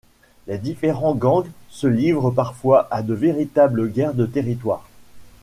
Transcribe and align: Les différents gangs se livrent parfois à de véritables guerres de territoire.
Les 0.47 0.57
différents 0.57 1.13
gangs 1.13 1.45
se 1.69 1.85
livrent 1.85 2.31
parfois 2.31 2.87
à 2.89 3.03
de 3.03 3.13
véritables 3.13 3.87
guerres 3.91 4.15
de 4.15 4.25
territoire. 4.25 4.89